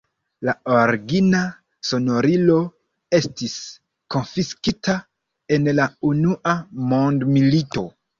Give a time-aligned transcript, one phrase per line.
[0.47, 1.41] La origina
[1.89, 2.55] sonorilo
[3.17, 3.57] estis
[4.15, 4.95] konfiskita
[5.59, 6.57] en la unua
[6.95, 7.85] mondmilito.